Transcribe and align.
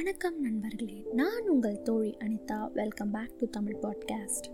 வணக்கம் 0.00 0.40
நண்பர்களே 0.40 1.04
நான் 1.12 1.48
உங்கள் 1.48 1.82
தோழி 1.82 2.16
Anitha. 2.20 2.72
Welcome 2.72 3.10
back 3.10 3.38
to 3.38 3.46
Tamil 3.46 3.76
podcast 3.82 4.50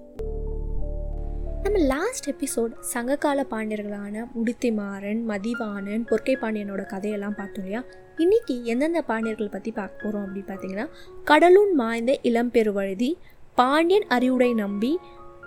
நம்ம 1.62 1.78
லாஸ்ட் 1.78 2.30
எபிசோட் 2.30 2.78
சங்ககால 2.80 3.46
பாண்டியர்களான 3.50 4.26
முடித்திமாறன் 4.44 5.24
மதிவாணன் 5.28 6.04
பொற்கை 6.04 6.36
பாண்டியனோட 6.36 6.86
கதையெல்லாம் 6.86 7.34
பார்த்தோம் 7.34 7.64
இல்லையா? 7.64 7.84
இன்னைக்கு 8.16 8.64
எந்தெந்த 8.64 9.02
பாண்டியர்கள் 9.02 9.48
பற்றி 9.48 9.72
பார்க்க 9.72 10.04
போகிறோம் 10.04 10.34
அப்படின்னு 10.34 10.48
பார்த்தீங்கன்னா 10.48 10.88
கடலூன் 11.24 11.72
மாய்ந்த 11.72 12.18
இளம்பெருவழுதி 12.22 13.14
பாண்டியன் 13.54 14.06
அறிவுடை 14.08 14.54
நம்பி 14.54 14.98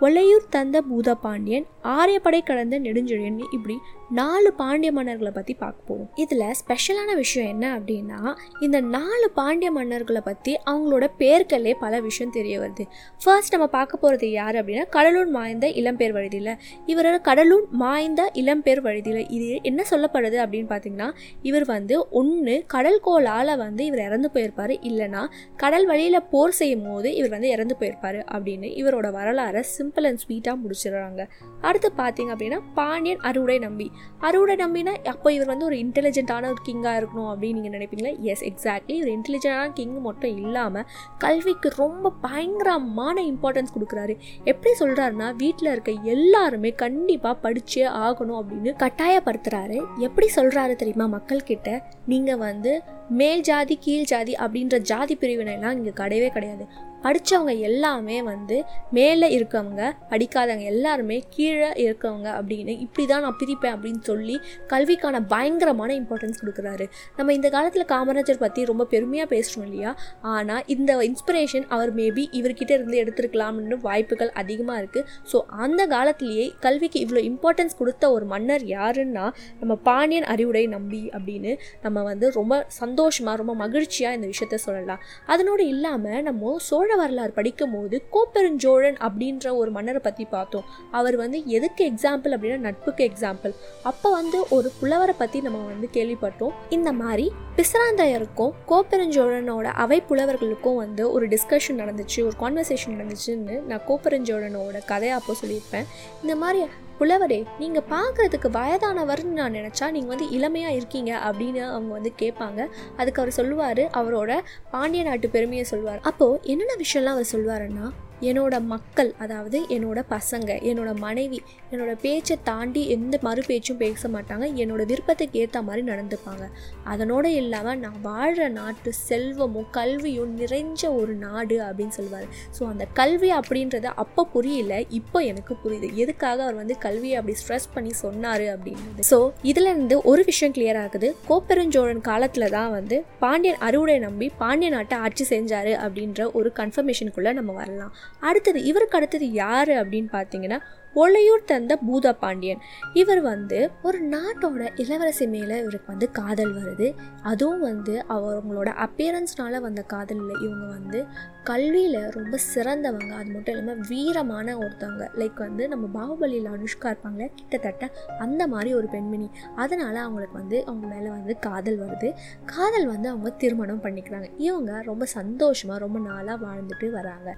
ஒலையூர் 0.05 0.51
தந்த 0.55 0.77
பூதபாண்டியன் 0.89 1.65
ஆரியப்படை 1.93 2.39
கடந்த 2.49 2.75
நெடுஞ்செழியன். 2.83 3.39
இப்படி 3.55 3.75
நாலு 4.17 4.49
பாண்டிய 4.59 4.91
மன்னர்களை 4.97 5.31
பற்றி 5.37 5.53
பார்க்க 5.63 5.87
போவோம். 5.87 6.07
இதில் 6.23 6.43
ஸ்பெஷலான 6.59 7.09
விஷயம் 7.19 7.49
என்ன 7.53 7.65
அப்படின்னா 7.77 8.19
இந்த 8.65 8.77
நாலு 8.95 9.27
பாண்டிய 9.39 9.69
மன்னர்களை 9.77 10.21
பற்றி 10.27 10.51
அவங்களோட 10.71 11.05
பேர்களே 11.21 11.73
பல 11.83 11.99
விஷயம் 12.07 12.33
தெரிய 12.37 12.55
வருது. 12.61 12.85
ஃபர்ஸ்ட் 13.23 13.55
நம்ம 13.55 13.67
பார்க்க 13.75 14.01
போகிறது 14.03 14.29
யார் 14.31 14.57
அப்படின்னா 14.61 14.85
கடலூர் 14.95 15.29
மாய்ந்த 15.37 15.67
இளம்பேர் 15.81 16.15
வழுதியில் 16.17 16.53
இவரோட 16.93 17.19
கடலூர் 17.29 17.67
மாய்ந்த 17.83 18.23
இளம்பேர் 18.43 18.83
வழுதியில் 18.87 19.21
இது 19.37 19.49
என்ன 19.71 19.85
சொல்லப்படுது 19.91 20.39
அப்படின்னு 20.45 20.71
பார்த்தீங்கன்னா 20.73 21.09
இவர் 21.49 21.67
வந்து 21.75 21.97
ஒன்று 22.21 22.55
கடல் 22.75 22.99
கோளால் 23.09 23.53
வந்து 23.65 23.85
இவர் 23.89 24.05
இறந்து 24.07 24.31
போயிருப்பார். 24.37 24.75
இல்லைனா 24.91 25.23
கடல் 25.65 25.87
வழியில் 25.91 26.21
போர் 26.33 26.57
செய்யும் 26.61 26.87
போது 26.89 27.11
இவர் 27.19 27.35
வந்து 27.37 27.53
இறந்து 27.57 27.77
போயிருப்பார் 27.81 28.19
அப்படின்னு 28.35 28.69
இவரோட 28.81 29.07
வரலாறை 29.19 29.63
சிம்பிள் 29.89 30.07
அண்ட் 30.07 30.21
ஸ்வீட்டாக 30.23 30.55
முடிச்சிடுறாங்க. 30.63 31.21
அடுத்து 31.61 31.89
பார்த்தீங்க 31.97 32.31
அப்படின்னா 32.35 32.59
பாண்டியன் 32.73 33.21
அறுவடை 33.29 33.57
நம்பி. 33.59 33.87
அறுவடை 34.27 34.55
நம்பினா 34.63 34.93
அப்போ 35.13 35.29
இவர் 35.35 35.49
வந்து 35.51 35.65
ஒரு 35.65 35.77
இன்டெலிஜென்ட்டான 35.83 36.49
ஒரு 36.53 36.61
கிங்காக 36.67 36.99
இருக்கணும் 36.99 37.29
அப்படின்னு 37.31 37.57
நீங்கள் 37.57 37.75
நினைப்பீங்களா? 37.77 38.11
எஸ் 38.31 38.43
எக்ஸாக்ட்லி 38.49 38.95
ஒரு 39.03 39.11
இன்டெலிஜென்ட்டான 39.17 39.73
கிங் 39.73 39.95
மட்டும் 40.07 40.35
இல்லாமல் 40.41 40.85
கல்விக்கு 41.23 41.69
ரொம்ப 41.83 42.13
பயங்கரமான 42.25 43.17
இம்பார்ட்டன்ஸ் 43.31 43.73
கொடுக்குறாரு. 43.75 44.15
எப்படி 44.51 44.73
சொல்கிறாருன்னா 44.81 45.29
வீட்டில் 45.43 45.71
இருக்க 45.71 45.91
எல்லாருமே 46.15 46.71
கண்டிப்பாக 46.83 47.35
படித்தே 47.45 47.85
ஆகணும் 48.07 48.39
அப்படின்னு 48.41 48.73
கட்டாயப்படுத்துகிறாரு 48.83 49.79
எப்படி 50.07 50.29
சொல்கிறாரு 50.35 50.75
தெரியுமா 50.75 51.07
மக்கள்கிட்ட? 51.17 51.69
நீங்கள் 52.05 52.41
வந்து 52.47 52.73
மேல் 53.19 53.41
ஜாதி 53.41 53.75
கீழ் 53.85 54.09
ஜாதி 54.11 54.33
அப்படின்ற 54.43 54.77
ஜாதி 54.91 55.15
பிரிவினைலாம் 55.21 55.77
இங்கே 55.77 55.93
கிடையவே 56.01 56.29
கிடையாது. 56.29 56.65
படித்தவங்க 57.03 57.53
எல்லாமே 57.67 58.15
வந்து 58.29 58.55
மேலே 58.95 59.27
இருக்கவங்க 59.37 59.78
படிக்காதவங்க 60.11 60.65
எல்லாருமே 60.73 61.17
கீழே 61.35 61.69
இருக்கவங்க 61.85 62.27
அப்படின்னு 62.39 62.73
இப்படி 62.85 63.05
தான் 63.11 63.23
நான் 63.25 63.37
பிரிப்பேன் 63.41 63.73
அப்படின்னு 63.75 64.01
சொல்லி 64.09 64.35
கல்விக்கான 64.73 65.21
பயங்கரமான 65.33 65.91
இம்பார்ட்டன்ஸ் 66.01 66.39
கொடுக்குறாரு. 66.41 66.85
நம்ம 67.17 67.33
இந்த 67.37 67.49
காலத்தில் 67.55 67.87
காமராஜர் 67.93 68.41
பற்றி 68.43 68.63
ரொம்ப 68.71 68.83
பெருமையாக 68.93 69.29
பேசுகிறோம் 69.35 69.65
இல்லையா? 69.67 69.91
ஆனால் 70.33 70.63
இந்த 70.75 70.91
இன்ஸ்பிரேஷன் 71.09 71.65
அவர் 71.75 71.91
மேபி 71.99 72.23
இவர்கிட்ட 72.39 72.71
இருந்து 72.77 72.97
எடுத்திருக்கலாம்னு 73.03 73.77
வாய்ப்புகள் 73.87 74.31
அதிகமாக 74.43 74.81
இருக்குது 74.81 75.05
ஸோ 75.31 75.39
அந்த 75.65 75.81
காலத்திலேயே 75.95 76.45
கல்விக்கு 76.65 76.99
இவ்வளோ 77.05 77.23
இம்பார்ட்டன்ஸ் 77.31 77.77
கொடுத்த 77.81 78.11
ஒரு 78.15 78.25
மன்னர் 78.33 78.65
யாருன்னா 78.75 79.25
நம்ம 79.61 79.73
பாண்டியன் 79.87 80.27
அறிவுடை 80.33 80.65
நம்பி 80.75 81.03
அப்படின்னு 81.17 81.51
நம்ம 81.85 82.03
வந்து 82.09 82.25
ரொம்ப 82.39 82.53
சந்தோஷமாக 82.81 83.35
ரொம்ப 83.41 83.53
மகிழ்ச்சியாக 83.63 84.17
இந்த 84.17 84.27
விஷயத்த 84.33 84.57
சொல்லலாம். 84.67 85.01
அதனோடு 85.33 85.63
இல்லாமல் 85.73 86.23
நம்ம 86.27 86.53
சோழ 86.67 86.89
வரலாறு 87.01 87.33
படிக்கும் 87.37 87.73
போது 87.75 87.95
கோப்பெருஞ்சோழன் 88.15 88.97
அப்படின்ற 89.07 89.47
ஒரு 89.55 89.68
மன்னரை 89.77 90.01
பற்றி 90.07 90.25
பார்த்தோம். 90.35 90.65
அவர் 90.99 91.17
வந்து 91.23 91.37
எதுக்கு 91.57 91.83
எக்ஸாம்பிள் 91.91 92.33
அப்படின்னா 92.35 92.59
நட்புக்கு 92.67 93.03
எக்ஸாம்பிள் 93.09 93.53
அப்போ 93.91 94.09
வந்து 94.19 94.39
ஒரு 94.57 94.71
புலவரை 94.79 95.15
பற்றி 95.21 95.41
நம்ம 95.47 95.63
வந்து 95.71 95.89
கேள்விப்பட்டோம். 95.97 96.55
இந்த 96.77 96.91
மாதிரி 97.01 97.27
பிசராந்தையருக்கும் 97.59 98.53
கோப்பெருஞ்சோழனோட 98.71 99.67
அவை 99.85 100.01
புலவர்களுக்கும் 100.09 100.81
வந்து 100.83 101.05
ஒரு 101.15 101.25
டிஸ்கஷன் 101.35 101.81
நடந்துச்சு 101.83 102.19
ஒரு 102.27 102.35
கான்வர்சேஷன் 102.43 102.93
நடந்துச்சுன்னு 102.95 103.57
நான் 103.71 103.87
கோப்பெருஞ்சோழனோட 103.89 104.77
கதையை 104.91 105.15
அப்போ 105.21 105.33
சொல்லியிருப்பேன். 105.41 105.87
இந்த 106.23 106.35
மாதிரி 106.43 106.61
புலவரே 106.99 107.37
நீங்கள் 107.59 107.85
பார்க்குறதுக்கு 107.91 108.49
வயதானவர்னு 108.55 109.37
நான் 109.39 109.55
நினச்சா 109.57 109.85
நீங்கள் 109.95 110.11
வந்து 110.13 110.25
இளமையாக 110.37 110.77
இருக்கீங்க 110.77 111.11
அப்படின்னு 111.27 111.61
அவங்க 111.75 111.91
வந்து 111.97 112.11
கேட்பாங்க. 112.21 112.59
அதுக்கு 112.99 113.21
அவர் 113.21 113.37
சொல்லுவார் 113.37 113.83
அவரோட 113.99 114.31
பாண்டிய 114.73 115.03
நாட்டு 115.09 115.29
பெருமையை 115.35 115.65
சொல்லுவார். 115.71 116.01
அப்போது 116.09 116.39
என்னென்ன 116.53 116.75
விஷயம்லாம் 116.83 117.17
அவர் 117.17 117.31
சொல்லுவாருன்னா 117.33 117.87
என்னோட 118.29 118.55
மக்கள் 118.73 119.11
அதாவது 119.23 119.57
என்னோட 119.75 119.99
பசங்க 120.15 120.49
என்னோட 120.69 120.91
மனைவி 121.05 121.39
என்னோட 121.71 121.91
பேச்சை 122.03 122.35
தாண்டி 122.43 122.81
எந்த 122.95 123.15
மறு 123.27 123.41
பேச்சும் 123.47 123.79
பேச 123.83 124.09
மாட்டாங்க. 124.15 124.45
என்னோட 124.61 124.81
விருப்பத்துக்கு 124.91 125.39
ஏற்ற 125.41 125.61
மாதிரி 125.61 125.83
நடந்துப்பாங்க. 125.91 126.45
அதனோடு 126.83 127.29
இல்லாமல் 127.41 127.79
நான் 127.79 127.99
வாழ்கிற 128.01 128.47
நாட்டு 128.49 128.91
செல்வமும் 128.93 129.69
கல்வியும் 129.77 130.33
நிறைஞ்ச 130.41 130.81
ஒரு 131.01 131.13
நாடு 131.25 131.57
அப்படின்னு 131.67 131.95
சொல்லுவார். 131.97 132.27
ஸோ 132.57 132.61
அந்த 132.71 132.87
கல்வி 132.99 133.31
அப்படின்றத 133.39 133.85
அப்போ 134.03 134.25
புரியல 134.35 134.79
இப்போ 134.99 135.21
எனக்கு 135.31 135.55
புரியுது. 135.63 135.89
எதுக்காக 135.95 136.43
அவர் 136.45 136.59
வந்து 136.61 136.77
கல்வியை 136.85 137.17
அப்படி 137.19 137.37
ஸ்ட்ரெஸ் 137.41 137.69
பண்ணி 137.75 137.93
சொன்னார் 138.03 138.45
அப்படின்றது. 138.55 139.07
ஸோ 139.11 139.19
இதுலேருந்து 139.51 139.97
ஒரு 140.13 140.23
விஷயம் 140.31 140.55
கிளியர் 140.57 140.81
ஆகுது. 140.85 141.09
கோப்பெருஞ்சோழன் 141.29 142.05
காலத்தில் 142.11 142.53
தான் 142.57 142.71
வந்து 142.77 142.97
பாண்டியன் 143.23 143.61
அறுவடை 143.69 143.97
நம்பி 144.07 144.29
பாண்டிய 144.43 144.71
நாட்டை 144.77 144.97
ஆட்சி 144.97 145.25
செஞ்சார் 145.33 145.73
அப்படின்ற 145.85 146.31
ஒரு 146.39 146.51
கன்ஃபர்மேஷனுக்குள்ளே 146.61 147.33
நம்ம 147.39 147.51
வரலாம். 147.61 147.93
அடுத்தது 148.19 148.63
இவருக்கு 148.63 148.97
அடுத்தது 148.97 149.31
யார் 149.31 149.67
அப்படின்னு 149.67 150.09
பார்த்தீங்கன்னா 150.11 150.59
ஒளையூர் 150.95 151.43
தந்த 151.45 151.79
பூதா 151.87 152.11
பாண்டியன். 152.11 152.61
இவர் 152.93 153.21
வந்து 153.21 153.69
ஒரு 153.83 154.05
நாட்டோட 154.05 154.69
இளவரசி 154.75 155.27
மேலே 155.27 155.57
இவருக்கு 155.57 155.87
வந்து 155.87 156.11
காதல் 156.11 156.55
வருது. 156.55 156.95
அதுவும் 157.21 157.59
வந்து 157.59 158.05
அவங்களோட 158.09 158.69
அப்பியரன்ஸ்னால 158.85 159.59
வந்த 159.59 159.81
காதலில் 159.81 160.41
இவங்க 160.41 160.65
வந்து 160.65 161.05
கல்வியில் 161.43 162.09
ரொம்ப 162.09 162.37
சிறந்தவங்க. 162.55 163.09
அது 163.09 163.31
மட்டும் 163.31 163.55
இல்லாமல் 163.57 163.85
வீரமான 163.89 164.57
ஒருத்தவங்க. 164.57 165.07
லைக் 165.17 165.35
வந்து 165.35 165.67
நம்ம 165.67 165.87
பாகுபலியில் 165.87 166.49
அனுஷ்கா 166.51 166.85
இருப்பாங்களே 166.85 167.29
கிட்டத்தட்ட 167.35 167.91
அந்த 168.19 168.47
மாதிரி 168.47 168.73
ஒரு 168.73 168.87
பெண்மணி. 168.87 169.31
அதனால் 169.55 169.95
அவங்களுக்கு 169.95 170.37
வந்து 170.37 170.65
அவங்க 170.65 170.87
மேலே 170.87 171.09
வந்து 171.09 171.39
காதல் 171.39 171.79
வருது. 171.79 172.11
காதல் 172.45 172.87
வந்து 172.87 173.09
அவங்க 173.09 173.29
திருமணம் 173.29 173.83
பண்ணிக்கிறாங்க. 173.83 174.31
இவங்க 174.37 174.81
ரொம்ப 174.81 175.05
சந்தோஷமாக 175.05 175.79
ரொம்ப 175.79 175.99
நாளாக 175.99 176.45
வாழ்ந்துட்டு 176.45 176.89
வராங்க. 176.89 177.35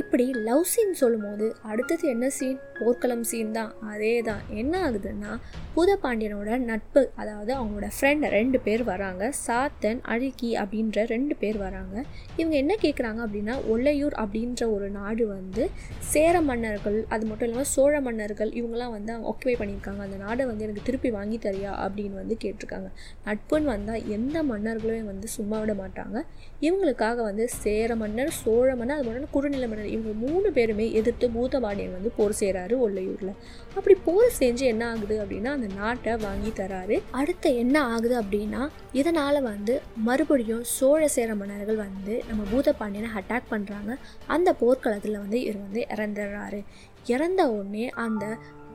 இப்படி 0.00 0.24
லவ் 0.48 0.64
சீன் 0.72 0.92
சொல்லும்போது 1.00 1.46
அடுத்தது 1.70 2.04
என்ன 2.08 2.26
சீன் 2.36 2.58
போர்க்களம் 2.78 3.24
சீன் 3.30 3.50
தான். 3.56 3.72
அதே 3.92 4.12
தான் 4.28 4.42
என்ன 4.60 4.74
ஆகுதுன்னா 4.86 5.32
பூதபாண்டியனோட 5.74 6.58
நட்பு 6.68 7.02
அதாவது 7.20 7.50
அவங்களோட 7.56 7.88
ஃப்ரெண்ட் 7.96 8.26
ரெண்டு 8.36 8.58
பேர் 8.66 8.82
வராங்க. 8.90 9.24
சாத்தன் 9.46 10.00
அழுக்கி 10.12 10.50
அப்படின்ற 10.62 11.04
ரெண்டு 11.14 11.34
பேர் 11.42 11.58
வராங்க. 11.64 11.96
இவங்க 12.36 12.56
என்ன 12.62 12.76
கேட்குறாங்க 12.84 13.20
அப்படின்னா 13.26 13.56
ஒல்லையூர் 13.72 14.16
அப்படின்ற 14.22 14.70
ஒரு 14.74 14.88
நாடு 14.90 15.26
வந்து 15.26 15.64
சேர 16.12 16.34
மன்னர்கள் 16.50 16.98
அது 17.08 17.24
மட்டும் 17.30 17.48
இல்லாமல் 17.48 17.70
சோழ 17.74 18.00
மன்னர்கள் 18.06 18.52
இவங்கெல்லாம் 18.60 18.94
வந்து 18.96 19.12
அவங்க 19.14 19.28
ஆக்குபை 19.32 19.56
பண்ணியிருக்காங்க. 19.60 20.02
அந்த 20.06 20.16
நாடை 20.16 20.44
வந்து 20.44 20.64
எனக்கு 20.66 20.86
திருப்பி 20.88 21.10
வாங்கி 21.18 21.40
தரியா 21.46 21.72
அப்படின்னு 21.86 22.16
வந்து 22.22 22.36
கேட்டிருக்காங்க. 22.44 22.90
நட்புன்னு 23.28 23.72
வந்தால் 23.74 24.06
எந்த 24.18 24.42
மன்னர்களும் 24.52 25.10
வந்து 25.12 25.28
சும்மா 25.36 25.58
விட 25.64 25.74
மாட்டாங்க. 25.82 26.18
இவங்களுக்காக 26.66 27.18
வந்து 27.30 27.48
சேர 27.62 27.96
மன்னர் 28.04 28.32
சோழ 28.42 28.68
மன்னர் 28.76 28.98
அது 28.98 29.08
மட்டும் 29.08 29.34
குறுநில 29.36 29.66
மன்னர் 29.70 29.79
இவங்க 29.84 30.12
மூணு 30.26 30.50
பேருமே 30.52 30.86
எதிர்த்து 30.92 31.28
பூதவாணியன் 31.28 31.96
வந்து 31.96 32.12
போர் 32.16 32.34
செய்கிறாரு 32.40 32.74
ஒல்லையூரில். 32.86 33.32
அப்படி 33.74 33.96
போர் 34.04 34.30
செஞ்சு 34.38 34.64
என்ன 34.72 34.88
ஆகுது 34.88 35.16
அப்படின்னா 35.24 35.50
அந்த 35.56 35.68
நாட்டை 35.76 36.14
வாங்கி 36.16 36.52
தராரு. 36.62 36.98
அடுத்து 37.10 37.56
என்ன 37.56 37.82
ஆகுது 37.82 38.22
அப்படின்னா 38.22 38.62
இதனால் 38.92 39.42
வந்து 39.42 39.80
மறுபடியும் 40.08 40.64
சோழ 40.76 41.08
சேர 41.08 41.34
மன்னர்கள் 41.34 41.82
வந்து 41.86 42.22
நம்ம 42.28 42.42
பூதபாண்டியனை 42.52 43.10
அட்டாக் 43.20 43.50
பண்ணுறாங்க 43.50 43.96
அந்த 44.26 44.52
போர்க்களத்தில் 44.52 45.18
வந்து 45.18 45.40
இவர் 45.42 45.62
வந்து 45.66 45.84
இறந்துடுறாரு 45.94 46.62
இறந்த 47.06 47.42
உடனே 47.50 47.88
அந்த 47.88 48.24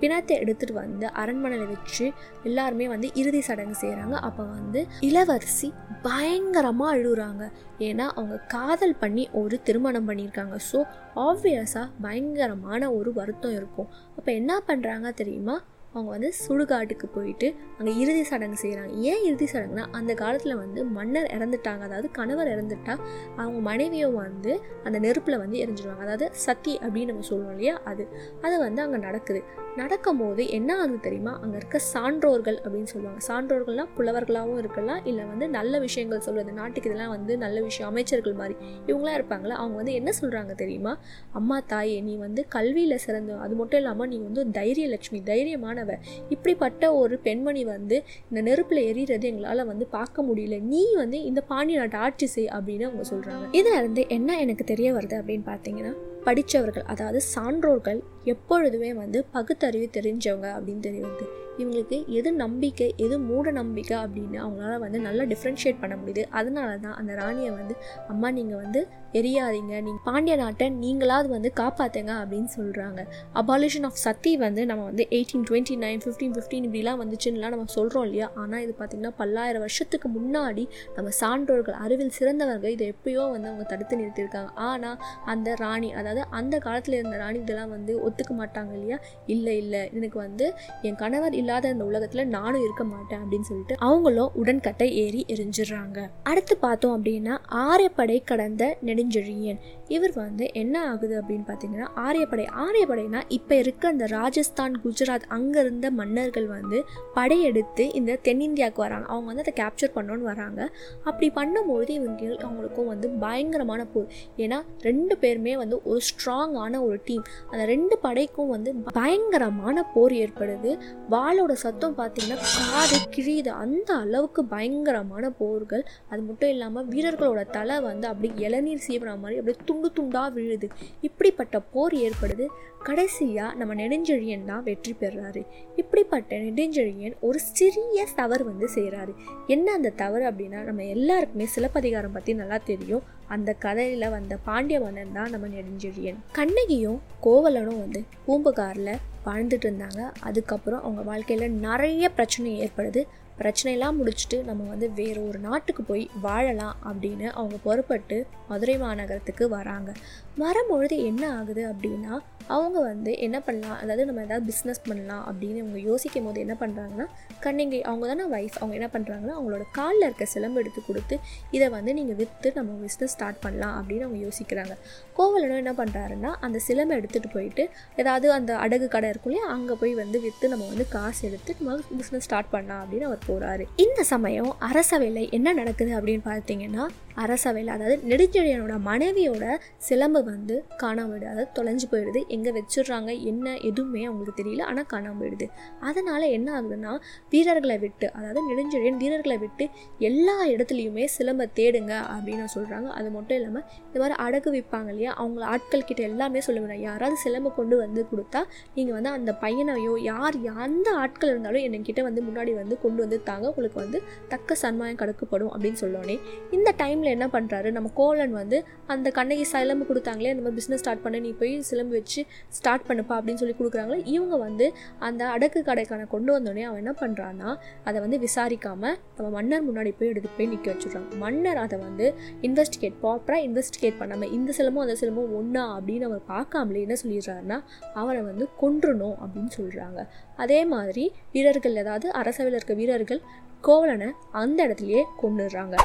பிணத்தை 0.01 0.35
எடுத்துகிட்டு 0.44 0.75
வந்து 0.81 1.06
அரண்மனையில் 1.22 1.72
வச்சு 1.73 2.06
எல்லாருமே 2.50 2.88
வந்து 2.94 3.07
இறுதி 3.22 3.41
சடங்கு 3.50 3.75
செய்கிறாங்க 3.83 4.15
அப்போ 4.27 4.44
வந்து 4.57 4.81
இளவரசி 5.09 5.69
பயங்கரமாக 6.07 6.95
அழுகுறாங்க. 6.95 7.44
ஏன்னா 7.88 8.06
அவங்க 8.18 8.36
காதல் 8.56 9.00
பண்ணி 9.03 9.24
ஒரு 9.42 9.56
திருமணம் 9.68 10.07
பண்ணியிருக்காங்க. 10.09 10.57
ஸோ 10.71 10.81
ஆப்வியஸாக 11.27 11.88
பயங்கரமான 12.06 12.92
ஒரு 12.97 13.13
வருத்தம் 13.13 13.56
இருக்கும். 13.59 13.89
அப்போ 14.18 14.30
என்ன 14.31 14.62
பண்ணுறாங்க 14.68 15.09
தெரியுமா? 15.21 15.56
அவங்க 15.95 16.09
வந்து 16.12 16.30
சுடுகாட்டுக்கு 16.47 17.07
போயிட்டு 17.13 17.47
அங்கே 17.77 17.92
இறுதி 17.97 18.24
சடங்கு 18.24 18.57
செய்கிறாங்க 18.63 18.94
ஏன் 19.09 19.24
இறுதி 19.24 19.47
சடங்குனா 19.53 19.86
அந்த 19.92 20.13
காலத்தில் 20.13 20.56
வந்து 20.56 20.86
மன்னர் 20.86 21.30
இறந்துட்டாங்க. 21.38 21.81
அதாவது 21.81 22.12
கணவர் 22.12 22.47
இறந்துட்டா 22.47 22.94
அவங்க 23.36 23.59
மனைவியும் 23.59 24.15
வந்து 24.15 24.62
அந்த 24.83 25.00
நெருப்பில் 25.00 25.38
வந்து 25.38 25.57
எரிஞ்சிடுவாங்க 25.57 26.00
அதாவது 26.00 26.30
சத்தி 26.45 26.80
அப்படின்னு 26.81 27.06
நம்ம 27.06 27.21
சொல்லுவோம் 27.21 27.51
இல்லையா 27.51 27.75
அது. 27.83 28.07
அது 28.42 28.59
வந்து 28.59 28.81
அங்கே 28.81 28.97
நடக்குது. 28.97 29.42
நடக்கும்போது 29.75 30.50
என்ன 30.50 30.69
ஆகுது 30.77 31.00
தெரியுமா? 31.00 31.39
அங்கே 31.42 31.57
இருக்க 31.57 31.80
சான்றோர்கள் 31.94 32.57
அப்படின்னு 32.63 32.83
சொல்லுவாங்க. 32.83 33.21
சான்றோர்கள்லாம் 33.27 33.89
புலவர்களாகவும் 33.98 34.57
இருக்கலாம் 34.57 35.01
இல்லை 35.06 35.24
வந்து 35.25 35.50
நல்ல 35.50 35.80
விஷயங்கள் 35.80 36.19
சொல்வது 36.19 36.51
நாட்டுக்கு 36.51 36.89
இதெல்லாம் 36.89 37.09
வந்து 37.09 37.38
நல்ல 37.38 37.62
விஷயம் 37.62 37.89
அமைச்சர்கள் 37.89 38.33
மாதிரி. 38.33 38.56
இவங்களாம் 38.88 39.18
இருப்பாங்களே 39.18 39.56
அவங்க 39.62 39.75
வந்து 39.75 39.94
என்ன 39.94 40.12
சொல்கிறாங்க 40.21 40.56
தெரியுமா? 40.56 40.98
அம்மா 41.31 41.57
தாயே 41.68 42.01
நீ 42.01 42.15
வந்து 42.15 42.48
கல்வியில் 42.48 42.98
சிறந்த 42.98 43.38
அது 43.38 43.56
மட்டும் 43.56 43.80
இல்லாமல் 43.80 44.07
நீ 44.07 44.18
வந்து 44.18 44.51
தைரிய 44.51 44.88
லட்சுமி 44.88 45.21
தைரியமான 45.21 45.83
அவ 45.86 45.98
இப்படிப்பட்ட 46.30 46.84
ஒரு 46.96 47.16
பெண்மணி 47.20 47.64
வந்து 47.66 47.98
இந்த 48.30 48.40
நெருப்பில் 48.42 48.86
எரியறது 48.92 49.26
எங்களால் 49.26 49.66
வந்து 49.66 49.88
பார்க்க 49.88 50.24
முடியல. 50.24 50.58
நீ 50.66 50.84
வந்து 50.96 51.18
இந்த 51.24 51.42
பாண்டிய 51.44 51.80
நாட்டை 51.80 52.00
ஆட்சி 52.00 52.28
செய் 52.28 52.54
அப்படின்னு 52.56 52.88
அவங்க 52.90 53.06
சொல்கிறாங்க 53.12 53.46
இதில் 53.52 53.78
இருந்து 53.78 54.04
என்ன 54.10 54.40
எனக்கு 54.40 54.66
தெரிய 54.66 54.90
வருது 54.94 55.16
அப்படின்னு 55.22 55.46
பார்த்தீங்கன்னா 55.46 55.94
படித்தவர்கள் 56.24 56.86
அதாவது 56.86 57.20
சான்றோர்கள் 57.36 58.00
எப்பொழுதுமே 58.33 58.92
வந்து 58.94 59.25
பகுத்தறிவு 59.38 59.89
தெரிஞ்சவங்க 59.98 60.48
அப்படின்னு 60.57 60.86
தெரியுது. 60.89 61.25
இவங்களுக்கு 61.60 61.98
எது 62.19 62.30
நம்பிக்கை 62.44 62.88
எது 63.04 63.16
மூட 63.27 63.51
நம்பிக்கை 63.57 63.98
அப்படின்னு 63.98 64.38
அவங்களால 64.45 64.77
வந்து 64.83 65.00
நல்லா 65.00 65.24
டிஃப்ரென்ஷியேட் 65.24 65.80
பண்ண 65.81 65.95
முடியுது. 65.95 66.24
அதனால 66.39 66.72
தான் 66.77 66.95
அந்த 67.00 67.12
ராணியை 67.19 67.51
வந்து 67.60 67.75
அம்மா 68.13 68.30
நீங்கள் 68.31 68.62
வந்து 68.63 68.81
எரியாதீங்க. 69.19 69.74
நீங்கள் 69.86 70.04
பாண்டிய 70.07 70.36
நாட்டை 70.42 70.66
நீங்களாவது 70.81 71.30
வந்து 71.36 71.50
காப்பாற்றுங்க 71.60 72.13
அப்படின்னு 72.22 72.50
சொல்கிறாங்க 72.57 73.01
அபாலிஷன் 73.42 73.86
ஆஃப் 73.89 74.01
சத்தி 74.06 74.31
வந்து 74.38 74.66
நம்ம 74.66 74.83
வந்து 74.83 75.06
eighteen 75.18 75.45
twenty 75.50 75.77
nine 75.86 76.01
fifteen 76.06 76.33
fifteen 76.38 76.66
இப்படிலாம் 76.69 77.00
வந்துச்சுன்னுலாம் 77.04 77.54
நம்ம 77.56 77.74
சொல்கிறோம் 77.77 78.06
இல்லையா? 78.07 78.27
ஆனால் 78.42 78.63
இது 78.66 78.75
பார்த்திங்கன்னா 78.80 79.13
பல்லாயிரம் 79.22 79.66
வருஷத்துக்கு 79.66 80.10
முன்னாடி 80.18 80.66
நம்ம 80.98 81.13
சான்றோர்கள் 81.22 81.80
அறிவில் 81.86 82.13
சிறந்தவர்கள் 82.19 82.75
இதை 82.77 82.88
எப்பயோ 82.95 83.24
வந்து 83.36 83.50
அவங்க 83.51 83.68
தடுத்து 83.74 84.01
நிறுத்தியிருக்காங்க. 84.04 84.51
ஆனால் 84.69 85.00
அந்த 85.25 85.56
ராணி 85.63 85.92
அதாவது 85.94 86.24
அந்த 86.42 86.56
காலத்தில் 86.68 87.00
இருந்த 87.00 87.18
ராணி 87.18 87.39
இதெல்லாம் 87.45 87.74
வந்து 87.77 87.95
ஒத்துக்க 88.15 88.33
மாட்டாங்க 88.33 88.73
இல்லையா? 88.73 89.00
இல்லை 89.25 89.57
இல்லை. 89.57 89.89
எனக்கு 89.94 90.19
வந்து 90.19 90.53
என் 90.81 90.95
கணவர் 90.95 91.33
இல்லாத 91.33 91.69
இந்த 91.69 91.85
உலகத்தில் 91.85 92.27
நானும் 92.27 92.63
இருக்க 92.63 92.83
மாட்டேன் 92.83 93.19
அப்படின்னு 93.19 93.41
சொல்லிட்டு 93.41 93.75
அவங்களும் 93.79 94.31
உடன்கட்டை 94.33 94.94
ஏறி 94.95 95.25
எரிஞ்சிடுறாங்க. 95.27 96.09
அடுத்து 96.23 96.57
பார்த்தோம் 96.57 97.03
அப்படின்னா 97.03 97.38
ஆரியப்படை 97.45 98.21
கடந்த 98.21 98.77
நெடுஞ்செழியன். 98.85 99.59
இவர் 99.88 100.14
வந்து 100.14 100.50
என்ன 100.54 100.76
ஆகுது 100.90 101.22
அப்படின்னு 101.22 101.46
பார்த்தீங்கன்னா 101.48 101.88
ஆரியப்படை 101.96 102.46
ஆரியப்படைனா 102.66 103.22
இப்போ 103.28 103.56
இருக்க 103.56 103.88
அந்த 103.88 104.06
ராஜஸ்தான் 104.08 104.76
குஜராத் 104.84 105.28
அங்கே 105.28 105.60
இருந்த 105.60 105.92
மன்னர்கள் 105.92 106.48
வந்து 106.48 106.84
படையெடுத்து 107.14 107.94
இந்த 107.94 108.20
தென்னிந்தியாவுக்கு 108.24 108.76
வராங்க. 108.76 109.08
அவங்க 109.08 109.34
வந்து 109.34 109.44
அதை 109.46 109.54
கேப்சர் 109.62 109.94
பண்ணோன்னு 109.96 110.22
வராங்க. 110.22 110.70
அப்படி 111.04 111.32
பண்ணும்போது 111.36 111.90
இவங்க 111.90 112.24
அவங்களுக்கும் 112.48 112.86
வந்து 112.86 113.10
பயங்கரமான 113.10 113.86
போர். 113.86 114.08
ஏன்னா 114.38 114.62
ரெண்டு 114.82 115.18
பேருமே 115.18 115.58
வந்து 115.58 115.82
ஒரு 115.84 116.02
ஸ்ட்ராங்கான 116.10 116.82
ஒரு 116.82 117.00
டீம் 117.06 117.24
அந்த 117.52 117.66
ரெண்டு 117.66 117.98
படைக்கும் 117.98 118.50
வந்து 118.50 118.74
பயங்கரமான 118.94 119.84
போர் 119.94 120.12
ஏற்படுது. 120.12 120.78
வாளோட 121.10 121.52
சத்தம் 121.52 121.98
பார்த்தீங்கன்னா 121.98 122.40
காது 122.72 122.98
கிழியுது. 123.18 123.48
அந்த 123.48 123.94
அளவுக்கு 123.94 124.46
பயங்கரமான 124.46 125.30
போர்கள். 125.30 125.86
அது 126.10 126.22
மட்டும் 126.22 126.50
இல்லாமல் 126.50 126.86
வீரர்களோட 126.86 127.50
தலை 127.50 127.80
வந்து 127.80 128.08
அப்படி 128.08 128.32
இளநீர் 128.38 128.86
சீவுற 128.88 129.20
மாதிரி 129.20 129.40
அப்படியே 129.40 129.58
துண்டு 129.75 129.89
துண்டாக 129.98 130.33
விழுது. 130.33 130.68
இப்படிப்பட்ட 131.01 131.60
போர் 131.74 131.94
ஏற்படுது. 131.94 132.45
கடைசியாக 132.88 133.57
நம்ம 133.60 133.75
நெடுஞ்செழியன் 133.75 134.45
தான் 134.45 134.63
வெற்றி 134.63 134.92
பெறாரு. 135.00 135.42
இப்படிப்பட்ட 135.75 136.38
நெடுஞ்செழியன் 136.38 137.16
ஒரு 137.19 137.39
சிறிய 137.39 138.06
தவறு 138.19 138.44
வந்து 138.45 138.68
செய்கிறாரு 138.75 139.13
என்ன 139.48 139.74
அந்த 139.74 139.89
தவறு 139.89 140.25
அப்படின்னா 140.30 140.62
நம்ம 140.63 140.86
எல்லாருக்குமே 140.95 141.48
சிலப்பதிகாரம் 141.56 142.16
பற்றி 142.18 142.33
நல்லா 142.33 142.57
தெரியும். 142.72 143.04
அந்த 143.27 143.54
கதையில் 143.66 144.07
வந்த 144.10 144.38
பாண்டிய 144.48 144.80
மன்னன் 144.80 145.16
தான் 145.18 145.30
நம்ம 145.30 145.48
நெடுஞ்செழியன். 145.48 146.19
கண்ணகியும் 146.31 147.00
கோவலனும் 147.24 147.81
வந்து 147.83 148.01
பூம்புகாரில் 148.25 149.01
வாழ்ந்துட்டு 149.27 149.68
இருந்தாங்க. 149.69 150.01
அதுக்கப்புறம் 150.19 150.83
அவங்க 150.83 151.01
வாழ்க்கையில் 151.01 151.57
நிறைய 151.68 152.10
பிரச்சனை 152.10 152.51
ஏற்படுது. 152.66 153.04
பிரச்சனையெல்லாம் 153.40 153.98
முடிச்சுட்டு 154.00 154.44
நம்ம 154.44 154.64
வந்து 154.64 154.92
வேறு 154.92 155.28
ஒரு 155.28 155.40
நாட்டுக்கு 155.40 155.84
போய் 155.84 156.10
வாழலாம் 156.22 156.76
அப்படின்னு 156.84 157.28
அவங்க 157.30 157.58
புறப்பட்டு 157.64 158.28
மதுரை 158.48 158.78
மாநகரத்துக்கு 158.78 159.48
வராங்க. 159.48 159.92
வரும்பொழுது 160.38 161.04
என்ன 161.04 161.32
ஆகுது 161.32 161.74
அப்படின்னா 161.74 162.14
அவங்க 162.48 162.82
வந்து 162.82 163.18
என்ன 163.18 163.40
பண்ணலாம்? 163.40 163.78
அதாவது 163.78 164.06
நம்ம 164.06 164.22
ஏதாவது 164.22 164.54
பிஸ்னஸ் 164.54 164.82
பண்ணலாம் 164.88 165.28
அப்படின்னு 165.30 165.60
அவங்க 165.60 165.80
யோசிக்கும் 165.80 166.24
போது 166.24 166.40
என்ன 166.40 166.58
பண்ணுறாங்கன்னா 166.60 167.06
கண்ணிங்கை 167.40 167.82
அவங்க 167.82 168.08
தானே 168.08 168.24
ஒய்ஃப் 168.24 168.58
அவங்க 168.60 168.76
என்ன 168.76 168.90
பண்ணுறாங்கன்னா 168.94 169.34
அவங்களோட 169.38 169.62
காலில் 169.72 170.02
இருக்க 170.02 170.26
சிலம்பு 170.26 170.60
எடுத்து 170.60 170.82
கொடுத்து 170.86 171.20
இதை 171.52 171.70
வந்து 171.70 171.94
நீங்கள் 171.94 172.16
விற்று 172.16 172.52
நம்ம 172.56 172.72
பிஸ்னஸ் 172.84 173.06
ஸ்டார்ட் 173.06 173.40
பண்ணலாம் 173.40 173.76
அப்படின்னு 173.80 174.02
அவங்க 174.02 174.28
யோசிக்கிறாங்க. 174.28 174.76
கோவலனும் 175.18 175.58
என்ன 175.58 175.72
பண்ணுறாருன்னா 175.72 176.34
அந்த 176.40 176.60
சிலம்பை 176.68 176.98
எடுத்துகிட்டு 177.00 177.32
போயிட்டு 177.34 177.70
ஏதாவது 177.96 178.32
அந்த 178.32 178.54
அடகு 178.56 178.88
கடை 178.88 179.10
இருக்கும் 179.10 179.32
இல்லையா 179.32 179.50
அங்கே 179.50 179.74
போய் 179.74 179.96
வந்து 179.96 180.22
விற்று 180.22 180.50
நம்ம 180.50 180.68
வந்து 180.68 180.88
காசு 180.88 181.28
எடுத்து 181.30 181.56
நம்ம 181.60 181.80
பிஸ்னஸ் 181.98 182.20
ஸ்டார்ட் 182.20 182.50
பண்ணலாம் 182.50 182.84
அப்படின்னு 182.84 183.02
அவர் 183.02 183.26
போகிறாரு 183.30 183.66
இந்த 183.76 184.04
சமயம் 184.04 184.56
அரசவேலை 184.60 185.30
என்ன 185.30 185.54
நடக்குது 185.54 185.92
அப்படின்னு 185.92 186.26
பார்த்தீங்கன்னா 186.26 186.86
அரசவேலை 187.16 187.68
அதாவது 187.68 187.98
நெடுஞ்செழியனோட 188.08 188.74
மனைவியோட 188.86 189.46
சிலம்பு 189.78 190.22
வந்து 190.31 190.56
காணாமல் 190.81 191.12
போயிடுது. 191.12 191.31
அதாவது 191.31 191.51
தொலைஞ்சு 191.57 191.88
போயிடுது. 191.92 192.22
எங்கே 192.36 192.51
வச்சிடுறாங்க 192.57 193.12
என்ன 193.31 193.54
எதுவுமே 193.69 194.01
அவங்களுக்கு 194.10 194.39
தெரியல. 194.42 194.63
ஆனால் 194.72 194.88
காணாமல் 194.94 195.22
போயிடுது. 195.22 195.48
அதனால் 195.89 196.25
என்ன 196.38 196.48
ஆகுதுன்னா 196.57 196.94
வீரர்களை 197.33 197.77
விட்டு 197.86 198.07
அதாவது 198.18 198.42
நெடுஞ்செழியன் 198.50 199.00
வீரர்களை 199.04 199.38
விட்டு 199.44 199.66
எல்லா 200.10 200.36
இடத்துலையுமே 200.54 201.06
சிலம்பை 201.18 201.48
தேடுங்க 201.60 201.94
அப்படின்னு 202.16 202.48
சொல்கிறாங்க 202.56 202.89
அது 202.98 203.10
மட்டும் 203.16 203.38
இல்லாமல் 203.39 203.66
இந்த 203.88 203.98
மாதிரி 204.04 204.16
அடகு 204.25 204.50
விற்பாங்க 204.56 204.89
இல்லையா? 204.94 205.12
அவங்க 205.22 205.42
ஆட்கள் 205.54 205.88
கிட்ட 205.89 206.01
எல்லாமே 206.10 206.42
சொல்லுவேன். 206.48 206.81
யாராவது 206.88 207.18
சிலம்பை 207.25 207.51
கொண்டு 207.60 207.75
வந்து 207.83 208.01
கொடுத்தா 208.12 208.42
நீங்கள் 208.77 208.95
வந்து 208.98 209.12
அந்த 209.18 209.31
பையனையோ 209.44 209.94
யார் 210.12 210.38
எந்த 210.66 210.88
ஆட்கள் 211.01 211.31
இருந்தாலும் 211.33 211.63
என்கிட்ட 211.68 212.01
வந்து 212.07 212.22
முன்னாடி 212.27 212.51
வந்து 212.62 212.75
கொண்டு 212.83 213.00
வந்து 213.06 213.19
தாங்க. 213.30 213.45
உங்களுக்கு 213.51 213.80
வந்து 213.83 214.00
தக்க 214.33 214.57
சன்மாயம் 214.63 215.00
கடக்கப்படும் 215.01 215.51
அப்படின்னு 215.54 215.80
சொல்லோனே 215.83 216.16
இந்த 216.57 216.69
டைமில் 216.81 217.13
என்ன 217.16 217.25
பண்ணுறாரு 217.36 217.69
நம்ம 217.77 217.92
கோலன் 218.00 218.33
வந்து 218.42 218.57
அந்த 218.94 219.07
கண்ணகி 219.18 219.45
சிலம்பு 219.51 219.86
கொடுத்தாங்க 219.89 220.14
அந்த 220.15 220.41
மாதிரி 220.41 220.57
பிஸ்னஸ் 220.57 220.81
ஸ்டார்ட் 220.81 221.01
பண்ண 221.01 221.19
நீ 221.19 221.31
போய் 221.39 221.53
சிலம்பு 221.67 221.95
வச்சு 221.95 222.21
ஸ்டார்ட் 222.50 222.85
பண்ணுப்பா 222.88 223.15
அப்படின்னு 223.17 223.41
சொல்லி 223.41 223.56
கொடுக்குறாங்களே 223.57 224.00
இவங்க 224.07 224.35
வந்து 224.38 224.65
அந்த 225.00 225.23
அடக்கு 225.29 225.62
கடைக்கான 225.65 226.07
கொண்டு 226.07 226.31
வந்தோடனே 226.35 226.63
அவன் 226.63 226.81
என்ன 226.83 226.94
பண்ணுறான்னா 227.01 227.50
அதை 227.85 227.97
வந்து 228.00 228.19
விசாரிக்காமல் 228.19 228.95
நம்ம 229.17 229.29
மன்னர் 229.29 229.65
முன்னாடி 229.67 229.94
போய் 229.97 230.12
எடுத்துகிட்டு 230.12 230.38
போய் 230.38 230.51
நிற்க 230.51 230.67
வச்சுடுறாங்க 230.71 231.17
மன்னர் 231.17 231.62
அதை 231.63 231.79
வந்து 231.79 232.07
இன்வெஸ்டிகேட் 232.41 232.97
ப்ராப்பராக 233.01 233.47
இன்வெஸ்டிகேட் 233.47 233.97
பண்ணாமல் 233.97 234.31
இந்த 234.31 234.51
சிலமும் 234.51 234.83
அந்த 234.83 234.95
சிலமும் 234.95 235.33
ஒன்றா 235.35 235.65
அப்படின்னு 235.75 236.07
அவர் 236.07 236.23
பார்க்காமலே 236.29 236.83
என்ன 236.85 236.97
சொல்லிடுறாருன்னா 237.03 237.59
அவனை 237.94 238.21
வந்து 238.21 238.47
கொன்றணும் 238.62 239.17
அப்படின்னு 239.23 239.53
சொல்கிறாங்க 239.57 240.01
அதே 240.38 240.62
மாதிரி 240.65 241.06
வீரர்கள் 241.31 241.75
ஏதாவது 241.75 242.07
அரசவையில் 242.13 242.57
இருக்க 242.57 242.75
வீரர்கள் 242.75 243.21
கோவலனை 243.63 244.09
அந்த 244.35 244.59
இடத்துலையே 244.67 245.03
கொண்டுடுறாங்க 245.21 245.75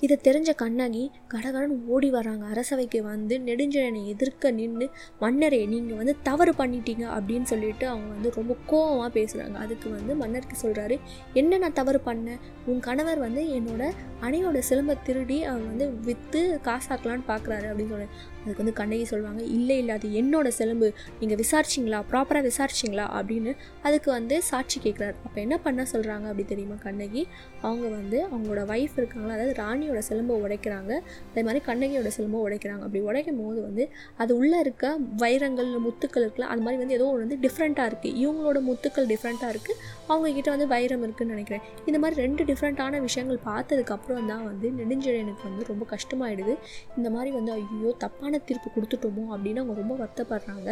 இதை 0.00 0.18
தெரிஞ்ச 0.24 0.54
கண்ணகி 0.54 1.10
கடகடன் 1.34 1.84
ஓடி 1.86 2.10
வராங்க 2.10 2.46
அரசவைக்கு 2.46 3.02
வந்து 3.02 3.38
நெடுஞ்செழியனை 3.38 4.06
எதிர்க்க 4.06 4.50
நின்று 4.50 4.90
மன்னரே 5.20 5.66
நீங்கள் 5.66 5.96
வந்து 5.96 6.16
தவறு 6.22 6.52
பண்ணிட்டீங்க 6.52 7.04
அப்படின்னு 7.16 7.42
சொல்லிட்டு 7.42 7.86
அவங்க 7.86 8.08
வந்து 8.08 8.30
ரொம்ப 8.34 8.56
கோவமாக 8.66 9.10
பேசுகிறாங்க 9.18 9.54
அதுக்கு 9.54 9.90
வந்து 9.90 10.16
மன்னருக்கு 10.16 10.56
சொல்கிறாரு 10.62 11.00
என்ன 11.32 11.58
நான் 11.58 11.72
தவறு 11.72 12.00
பண்ணேன்? 12.06 12.40
உன் 12.66 12.80
கணவர் 12.80 13.18
வந்து 13.18 13.42
என்னோட 13.42 13.92
அணையோட 14.22 14.62
சிலம்பை 14.68 14.96
திருடி 15.04 15.44
அவர் 15.44 15.66
வந்து 15.66 15.92
விற்று 15.92 16.60
காசாக்கலான்னு 16.64 17.26
பார்க்குறாரு 17.28 17.68
அப்படின்னு 17.70 17.94
சொல்கிறேன் 17.94 18.14
அதுக்கு 18.40 18.62
வந்து 18.64 18.72
கண்ணகி 18.72 19.04
சொல்லுவாங்க 19.04 19.42
இல்லை 19.42 19.78
இல்லை 19.78 19.94
அது 19.94 20.08
என்னோட 20.08 20.48
சிலம்பு. 20.48 20.92
நீங்கள் 21.20 21.40
விசாரிச்சிங்களா? 21.44 21.98
ப்ராப்பராக 22.10 22.50
விசாரிச்சிங்களா? 22.50 23.06
அப்படின்னு 23.18 23.56
அதுக்கு 23.82 24.10
வந்து 24.10 24.42
சாட்சி 24.42 24.80
கேட்குறாரு 24.80 25.16
அப்போ 25.24 25.40
என்ன 25.40 25.58
பண்ண 25.58 25.86
சொல்கிறாங்க 25.92 26.22
அப்படி 26.22 26.44
தெரியுமா 26.44 26.74
கண்ணகி? 26.74 27.26
அவங்க 27.60 27.88
வந்து 27.88 28.26
அவங்களோட 28.26 28.64
ஒய்ஃப் 28.66 28.96
இருக்காங்களா 28.96 29.34
அதாவது 29.34 29.54
ராணி 29.54 29.89
ராணியோட 29.90 30.02
சிலம்பை 30.08 30.34
உடைக்கிறாங்க. 30.44 30.92
அதே 31.30 31.42
மாதிரி 31.46 31.60
கண்ணகியோட 31.68 32.08
சிலம்பை 32.16 32.40
உடைக்கிறாங்க. 32.46 32.82
அப்படி 32.86 33.00
உடைக்கும் 33.08 33.40
போது 33.42 33.58
வந்து 33.68 33.84
அது 34.22 34.32
உள்ளே 34.40 34.58
இருக்க 34.64 34.84
வைரங்கள் 35.22 35.70
முத்துக்கள் 35.86 36.24
இருக்குல்ல 36.24 36.48
அது 36.52 36.62
மாதிரி 36.64 36.78
வந்து 36.82 36.94
ஏதோ 36.98 37.06
ஒன்று 37.12 37.24
வந்து 37.26 37.38
டிஃப்ரெண்ட்டாக 37.44 37.90
இருக்குது 37.90 38.14
இவங்களோட 38.22 38.58
முத்துக்கள் 38.68 39.08
டிஃப்ரெண்ட்டாக 39.12 39.52
இருக்குது 39.54 39.76
அவங்கக்கிட்ட 40.10 40.50
வந்து 40.54 40.66
வைரம் 40.74 41.04
இருக்குதுன்னு 41.06 41.34
நினைக்கிறேன். 41.36 41.64
இந்த 41.88 41.98
மாதிரி 42.02 42.16
ரெண்டு 42.24 42.42
டிஃப்ரெண்ட்டான 42.50 43.00
விஷயங்கள் 43.06 43.40
பார்த்ததுக்கப்புறம் 43.48 44.30
தான் 44.32 44.44
வந்து 44.50 44.66
நெடுஞ்செழியனுக்கு 44.78 45.44
வந்து 45.48 45.64
ரொம்ப 45.72 45.84
கஷ்டமாயிடுது. 45.94 46.54
இந்த 46.98 47.08
மாதிரி 47.16 47.32
வந்து 47.38 47.52
ஐயோ 47.58 47.92
தப்பான 48.04 48.40
தீர்ப்பு 48.48 48.70
கொடுத்துட்டோமோ 48.76 49.24
அப்படின்னு 49.34 49.62
அவங்க 49.64 49.76
ரொம்ப 49.82 49.94
வருத்தப்படுறாங்க. 50.02 50.68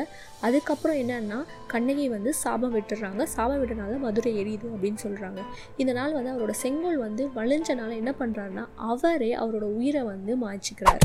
அதுக்கப்புறம் 0.49 0.99
என்னன்னா 1.03 1.41
கண்ணகி 1.75 2.07
வந்து 2.17 2.31
சாபம் 2.43 2.75
விட்டுறாங்க. 2.79 3.23
சாபம் 3.37 3.61
விட்டனால 3.63 3.99
மதுரை 4.07 4.33
எரியுது 4.43 4.67
அப்படின்னு 4.75 5.01
சொல்கிறாங்க 5.07 5.41
இந்த 5.83 5.93
நாள் 5.99 6.17
வந்து 6.19 6.33
அவரோட 6.35 6.55
செங்கோல் 6.65 7.01
வந்து 7.07 7.23
வழிஞ்சனால 7.39 7.91
என்ன 8.03 8.13
பண்ணுறாருன்னா 8.21 8.65
அவர் 8.93 9.08
அவரோட 9.17 9.63
உயிரை 9.63 10.03
வந்து 10.03 10.35
மாய்ச்சிக்கிறார். 10.37 11.05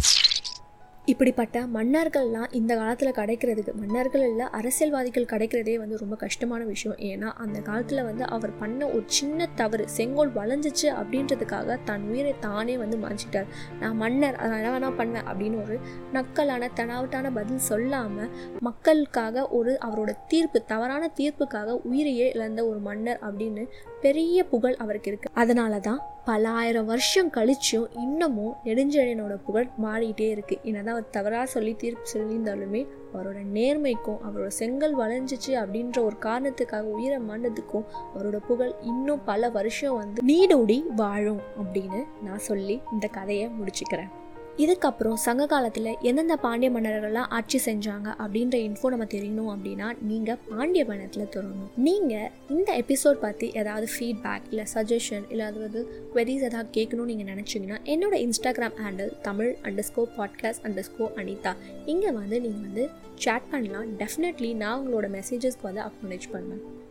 இப்படிப்பட்ட 1.05 1.61
மன்னர்கள்லாம் 1.61 2.51
இந்த 2.51 2.75
காலத்தில் 2.75 3.11
கிடைக்கிறதுக்கு 3.11 3.73
மன்னர்கள் 3.73 4.29
இல்லை 4.29 4.45
அரசியல்வாதிகள் 4.45 5.25
கிடைக்கிறதே 5.31 5.77
வந்து 5.77 5.97
ரொம்ப 5.97 6.15
கஷ்டமான 6.15 6.63
விஷயம். 6.63 6.97
ஏன்னா 6.99 7.29
அந்த 7.33 7.59
காலத்தில் 7.59 8.03
வந்து 8.03 8.25
அவர் 8.25 8.57
பண்ண 8.57 8.87
ஒரு 8.87 9.03
சின்ன 9.05 9.47
தவறு 9.55 9.87
செங்கோல் 9.87 10.31
வளைஞ்சிச்சு 10.35 10.87
அப்படின்றதுக்காக 10.99 11.77
தன் 11.85 12.09
உயிரை 12.09 12.35
தானே 12.39 12.77
வந்து 12.77 12.97
மாஞ்சிட்டார் 12.97 13.45
நான் 13.79 13.95
மன்னர் 13.95 14.35
அதை 14.35 14.57
என்ன 14.57 14.79
வேணா 14.79 14.91
பண்ணேன் 14.97 15.23
அப்படின்னு 15.23 15.63
ஒரு 15.63 15.79
நக்கலான 16.13 16.69
தனாவட்டான 16.75 17.33
பதில் 17.33 17.57
சொல்லாமல் 17.57 18.29
மக்களுக்காக 18.59 19.47
ஒரு 19.49 19.77
அவரோட 19.85 20.13
தீர்ப்பு 20.27 20.65
தவறான 20.65 21.11
தீர்ப்புக்காக 21.17 21.81
உயிரையே 21.83 22.31
இழந்த 22.31 22.65
ஒரு 22.65 22.79
மன்னர் 22.79 23.19
அப்படின்னு 23.21 23.65
பெரிய 24.03 24.43
புகழ் 24.43 24.75
அவருக்கு 24.75 25.09
இருக்குது 25.11 25.33
அதனால 25.33 25.79
தான் 25.79 26.01
பல 26.25 26.49
ஆயிரம் 26.49 26.85
வருஷம் 26.85 27.29
கழிச்சும் 27.29 27.87
இன்னமும் 28.01 28.53
நெடுஞ்செழியனோட 28.63 29.35
புகழ் 29.45 29.67
மாறிக்கிட்டே 29.81 30.27
இருக்குது 30.35 30.61
என்னதான் 30.61 30.93
அவர் 30.93 31.09
தவறாக 31.09 31.45
சொல்லி 31.45 31.73
தீர்ப்பு 31.75 32.11
சொல்லியிருந்தாலுமே 32.13 32.81
அவரோட 33.13 33.39
நேர்மைக்கும் 33.53 34.21
அவரோட 34.27 34.47
செங்கல் 34.59 34.95
வளைஞ்சிச்சு 34.97 35.51
அப்படின்ற 35.53 35.97
ஒரு 36.03 36.17
காரணத்துக்காக 36.21 36.93
உயிரை 36.95 37.19
மன்னதுக்கும் 37.27 37.87
அவரோட 38.15 38.39
புகழ் 38.47 38.73
இன்னும் 38.83 39.23
பல 39.25 39.49
வருஷம் 39.49 39.97
வந்து 39.97 40.27
நீடோடி 40.27 40.79
வாழும் 40.95 41.41
அப்படின்னு 41.61 42.01
நான் 42.23 42.45
சொல்லி 42.49 42.81
இந்த 42.91 43.07
கதையை 43.07 43.47
முடிச்சுக்கிறேன். 43.59 44.11
இதுக்கப்புறம் 44.57 45.13
சங்க 45.13 45.45
காலத்தில் 45.45 45.97
எந்தெந்த 46.01 46.35
பாண்டிய 46.35 46.71
மன்னர்கள்லாம் 46.71 47.29
ஆட்சி 47.29 47.59
செஞ்சாங்க 47.65 48.07
அப்படின்ற 48.23 48.55
இன்ஃபோ 48.65 48.87
நம்ம 48.89 49.05
தெரியணும் 49.05 49.49
அப்படின்னா 49.53 49.87
நீங்கள் 50.01 50.37
பாண்டிய 50.49 50.85
மன்னத்தில் 50.85 51.23
தொடரணும். 51.23 51.71
நீங்கள் 51.75 52.29
இந்த 52.49 52.83
எபிசோட் 52.83 53.13
பற்றி 53.13 53.51
ஏதாவது 53.51 53.87
ஃபீட்பேக் 53.93 54.45
இல்லை 54.49 54.65
சஜஷன் 54.73 55.25
இல்லை 55.29 55.45
அதாவது 55.45 55.89
குவெரிஸ் 56.13 56.45
ஏதாவது 56.49 56.69
கேட்கணும்னு 56.77 57.05
நீங்கள் 57.05 57.31
நினச்சிங்கன்னா 57.33 57.79
என்னோட 57.85 58.27
Instagram 58.27 58.77
handle 58.83 59.21
Tamil 59.21 59.55
underscore 59.89 60.05
podcast 60.17 60.63
underscore 60.91 61.07
Anitha. 61.15 61.55
இங்கே 61.85 62.11
வந்து 62.11 62.41
நீங்கள் 62.41 62.61
வந்து 62.61 62.89
சேட் 63.15 63.49
பண்ணலாம். 63.49 63.97
டெஃபினெட்லி 63.97 64.55
நான் 64.55 64.87
உங்களோட 64.87 65.09
மெசேஜஸ்க்கு 65.19 65.61
வந்து 65.61 65.81
அக்னாலேஜ் 65.81 66.31
பண்ணுவேன். 66.31 66.82